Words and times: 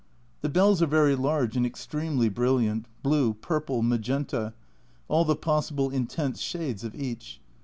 The 0.41 0.49
bells 0.49 0.81
are 0.81 0.87
very 0.87 1.15
large 1.15 1.55
and 1.55 1.63
extremely 1.63 2.27
brilliant, 2.27 2.87
blue, 3.03 3.35
purple, 3.35 3.83
magenta, 3.83 4.55
all 5.07 5.25
the 5.25 5.35
possible 5.35 5.91
intense 5.91 6.39
shades 6.39 6.83
of 6.83 6.95
each. 6.95 7.39